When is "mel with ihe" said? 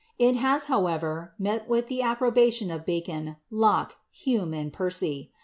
1.37-1.99